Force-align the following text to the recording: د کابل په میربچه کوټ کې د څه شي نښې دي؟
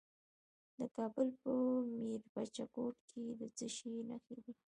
د 0.77 0.79
کابل 0.97 1.27
په 1.41 1.51
میربچه 1.99 2.65
کوټ 2.73 2.95
کې 3.09 3.23
د 3.39 3.41
څه 3.57 3.65
شي 3.75 3.91
نښې 4.09 4.37
دي؟ 4.43 4.53